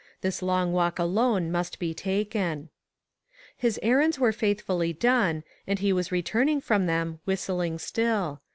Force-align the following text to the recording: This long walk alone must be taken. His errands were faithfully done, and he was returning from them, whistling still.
This 0.21 0.41
long 0.41 0.73
walk 0.73 0.97
alone 0.97 1.51
must 1.51 1.77
be 1.77 1.93
taken. 1.93 2.69
His 3.55 3.79
errands 3.83 4.17
were 4.17 4.31
faithfully 4.31 4.93
done, 4.93 5.43
and 5.67 5.77
he 5.77 5.93
was 5.93 6.11
returning 6.11 6.59
from 6.59 6.87
them, 6.87 7.19
whistling 7.25 7.77
still. 7.77 8.41